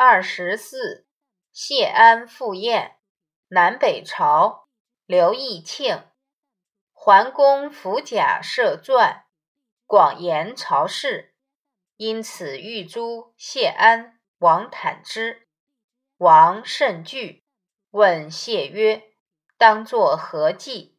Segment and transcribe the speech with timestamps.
[0.00, 1.08] 二十四，
[1.50, 2.98] 谢安赴宴，
[3.48, 4.68] 南北朝，
[5.06, 6.04] 刘义庆。
[6.92, 9.24] 桓公服甲设传，
[9.86, 11.34] 广言朝事，
[11.96, 15.48] 因此欲诛谢安、王坦之。
[16.18, 17.44] 王甚惧，
[17.90, 19.02] 问谢曰
[19.58, 20.96] ：“当作何计？”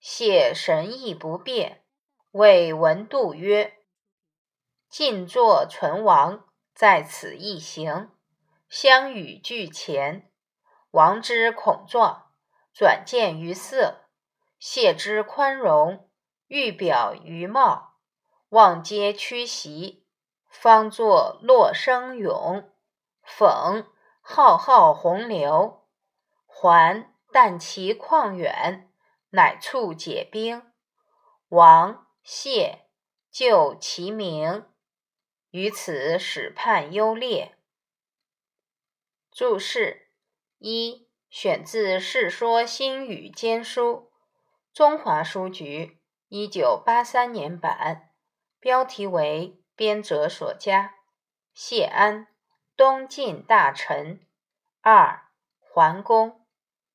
[0.00, 1.84] 谢神意不变，
[2.30, 3.74] 谓文度曰
[4.88, 8.10] ：“晋作存亡，在此一行。
[8.68, 10.30] 相与俱前，
[10.90, 12.32] 王之恐状，
[12.72, 14.04] 转见于色。”
[14.58, 16.10] 谢之宽容，
[16.48, 17.94] 欲表于貌，
[18.48, 20.04] 望皆屈膝，
[20.48, 22.68] 方作洛生咏。
[23.24, 23.86] 讽
[24.20, 25.86] 浩浩洪流，
[26.46, 28.90] 还但其旷远，
[29.30, 30.72] 乃促解兵。
[31.50, 32.86] 王谢
[33.30, 34.66] 就其名，
[35.50, 37.57] 于此始判优劣。
[39.38, 40.08] 注释
[40.58, 44.10] 一：选自《世说新语笺书》。
[44.74, 48.10] 中华书局一九八三年版，
[48.58, 50.96] 标题为编者所加。
[51.54, 52.26] 谢安，
[52.76, 54.26] 东晋大臣。
[54.80, 55.28] 二，
[55.60, 56.44] 桓公，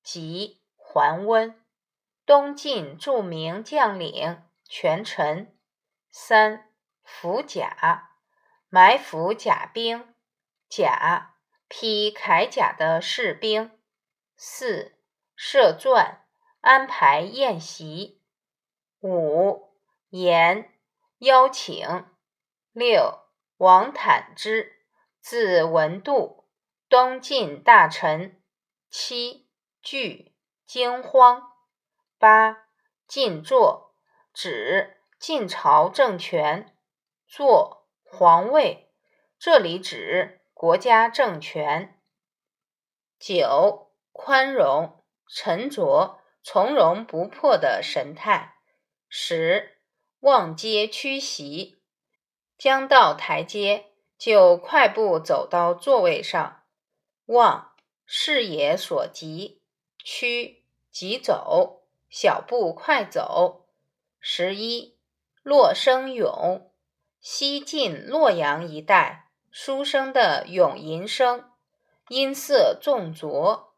[0.04, 1.58] 即桓温，
[2.26, 5.58] 东晋著名将领、权臣。
[6.12, 6.70] 三，
[7.06, 8.10] 伏甲，
[8.68, 10.14] 埋伏甲兵，
[10.68, 11.33] 甲，
[11.76, 13.72] 披铠甲的士兵。
[14.38, 14.96] 四，
[15.36, 16.24] 设传。
[16.62, 18.22] 安排宴席，
[19.00, 19.74] 五
[20.10, 20.72] 言
[21.18, 22.06] 邀请，
[22.74, 23.24] 六
[23.58, 24.86] 王坦之，
[25.20, 26.48] 字文度，
[26.88, 28.40] 东晋大臣。
[28.92, 29.50] 七
[29.82, 30.36] 惧
[30.68, 31.54] 惊慌。
[32.20, 32.68] 八
[33.08, 33.96] 晋作，
[34.32, 36.78] 指晋朝政权。
[37.28, 38.94] 坐皇位，
[39.40, 42.00] 这里指国家政权。
[43.20, 46.22] 九宽容沉着。
[46.42, 48.56] 从容不迫的神态。
[49.10, 49.78] 十
[50.22, 51.82] 望街屈膝，
[52.58, 56.64] 将到台阶就快步走到座位上。
[57.26, 57.74] 望
[58.06, 59.62] 视野所及，
[59.98, 63.66] 屈即走，小步快走。
[64.22, 64.98] 十一
[65.42, 66.72] 洛生咏，
[67.20, 69.23] 西晋洛阳一带
[69.56, 71.52] 书生的咏吟声，
[72.10, 73.76] 音色重浊。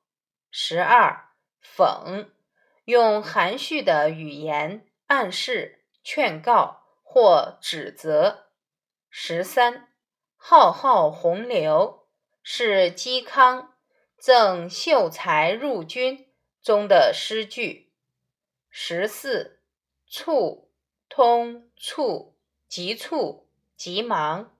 [0.50, 1.31] 十二
[1.62, 2.30] 讽。
[2.86, 8.46] 用含蓄的语言暗示、劝告或指责。
[9.09, 9.90] 十三，
[10.38, 12.08] 浩浩洪流
[12.41, 13.74] 是嵇康
[14.18, 16.31] 赠秀才入军
[16.62, 17.91] 中的诗句。
[18.69, 19.59] 十四，
[20.08, 20.72] 促
[21.09, 22.38] 通促
[22.69, 24.55] 急促急忙。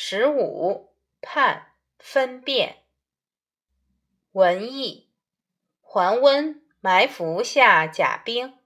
[0.00, 2.84] 十五，判分辨。
[4.30, 5.10] 文艺，
[5.80, 6.62] 桓温。
[6.80, 8.56] 埋伏下甲兵，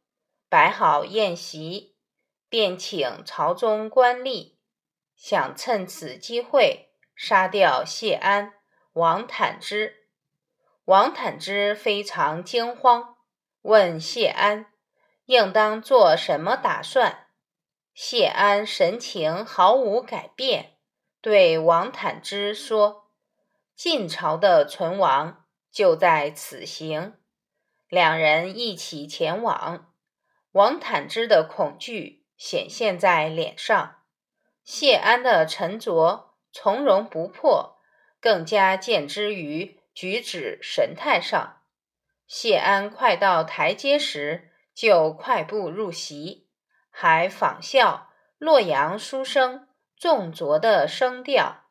[0.51, 1.97] 摆好宴席，
[2.51, 4.57] 便请朝中官吏，
[5.17, 8.53] 想趁此机会杀掉谢安、
[8.93, 10.09] 王坦之。
[10.85, 13.17] 王坦之非常惊慌，
[13.63, 14.67] 问谢安
[15.25, 17.29] 应当做什么打算。
[17.95, 20.77] 谢安神情毫无改变，
[21.23, 23.13] 对王坦之说
[23.77, 27.15] ：“晋朝的存亡就在此行。”
[27.89, 29.93] 两人一起前往，
[30.51, 34.03] 王坦之的恐惧显现在脸上，
[34.65, 37.79] 谢安的沉着从容不迫
[38.21, 41.63] 更加见之于举止神态上。
[42.27, 46.49] 谢安快到台阶时，就快步入席，
[46.91, 49.69] 还仿效洛阳书生
[50.03, 51.63] 重浊的声调，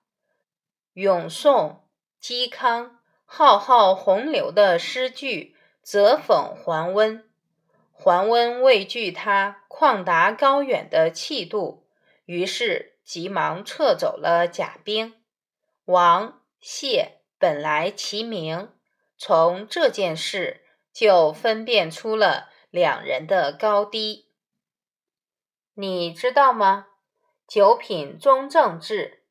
[0.94, 1.84] 咏颂
[2.22, 5.58] 嵇康浩浩洪流的诗句。
[5.84, 7.30] 则讽桓温，
[7.92, 11.86] 桓温畏惧他旷达高远的气度，
[12.24, 15.14] 于是急忙撤走了甲兵。
[15.84, 18.70] 王谢本来齐名，
[19.18, 20.64] 从这件事
[20.94, 24.30] 就分辨出了两人的高低。
[25.74, 26.88] 你知道吗？
[27.54, 29.26] 九品中正制，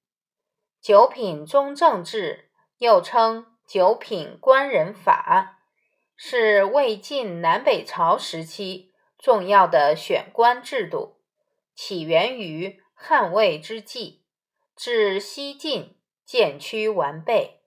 [0.78, 5.62] 九品中正制又称九品官人法。
[6.18, 11.22] 是魏晋南北朝时期重要的选官制度，
[11.74, 14.26] 起源于汉魏之际，
[14.76, 15.96] 至西晋
[16.26, 17.62] 渐趋完备。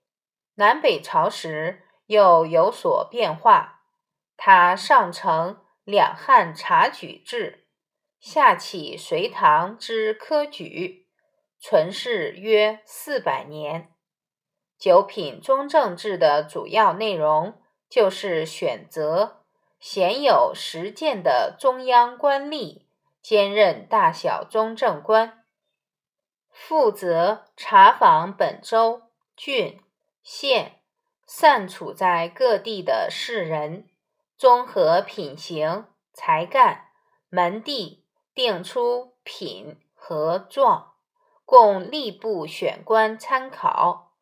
[0.54, 3.80] 南北朝时又有所变化。
[4.36, 7.63] 它上承两汉察举制，
[8.26, 11.06] 下启隋唐之科举，
[11.60, 13.92] 存世约四百年。
[14.78, 19.42] 九品中正制的主要内容就是选择
[19.78, 22.86] 鲜有实践的中央官吏，
[23.20, 25.44] 兼任大小中正官，
[26.50, 29.02] 负责查访本州、
[29.36, 29.82] 郡、
[30.22, 30.80] 县
[31.26, 33.86] 散处在各地的士人，
[34.38, 36.86] 综合品行、才干、
[37.28, 38.02] 门第，
[38.34, 40.94] 定出品和状，
[41.44, 44.12] 供吏部选官参考。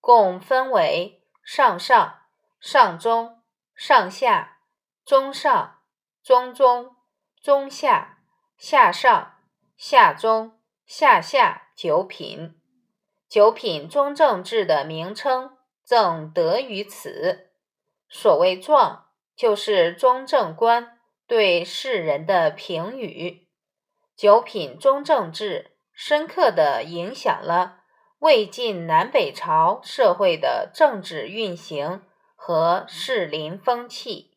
[0.00, 2.22] 共分为上上、
[2.58, 3.40] 上中、
[3.76, 4.58] 上下、
[5.04, 5.78] 中上、
[6.22, 6.96] 中中、
[7.40, 8.18] 中下、
[8.58, 9.34] 下上、
[9.76, 12.60] 下中、下下九品。
[13.28, 17.52] 九品中正制的名称正得于此。
[18.08, 20.98] 所谓状，就是中正官
[21.28, 23.46] 对世人的评语。
[24.16, 27.82] 九品中正制深刻地影响了。
[28.22, 32.02] 魏晋南北朝社会的政治运行
[32.36, 34.31] 和士林风气。